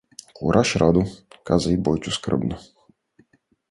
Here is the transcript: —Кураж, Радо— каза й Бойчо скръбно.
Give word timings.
—Кураж, 0.35 0.75
Радо— 0.75 1.03
каза 1.43 1.71
й 1.71 1.77
Бойчо 1.77 2.11
скръбно. 2.11 2.57